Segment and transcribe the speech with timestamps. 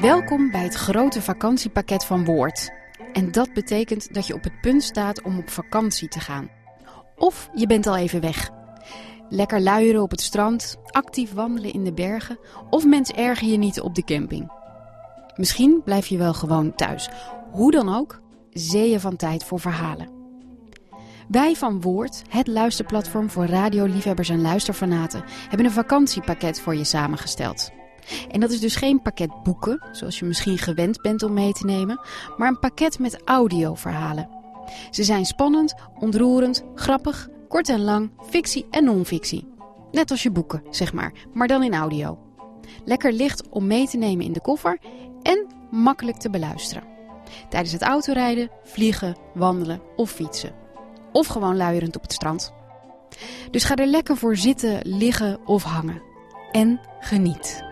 [0.00, 2.72] Welkom bij het grote vakantiepakket van Woord.
[3.12, 6.48] En dat betekent dat je op het punt staat om op vakantie te gaan.
[7.16, 8.50] Of je bent al even weg.
[9.28, 12.38] Lekker luieren op het strand, actief wandelen in de bergen
[12.70, 14.52] of mens erger je niet op de camping.
[15.36, 17.08] Misschien blijf je wel gewoon thuis.
[17.50, 20.10] Hoe dan ook, zeeën van tijd voor verhalen.
[21.28, 27.70] Wij van Woord, het luisterplatform voor radioliefhebbers en luisterfanaten, hebben een vakantiepakket voor je samengesteld.
[28.30, 31.64] En dat is dus geen pakket boeken, zoals je misschien gewend bent om mee te
[31.64, 32.00] nemen,
[32.36, 34.28] maar een pakket met audioverhalen.
[34.90, 39.48] Ze zijn spannend, ontroerend, grappig, kort en lang, fictie en non-fictie.
[39.90, 42.18] Net als je boeken, zeg maar, maar dan in audio.
[42.84, 44.78] Lekker licht om mee te nemen in de koffer
[45.22, 46.84] en makkelijk te beluisteren.
[47.48, 50.54] Tijdens het autorijden, vliegen, wandelen of fietsen.
[51.12, 52.52] Of gewoon luierend op het strand.
[53.50, 56.02] Dus ga er lekker voor zitten, liggen of hangen.
[56.50, 57.71] En geniet.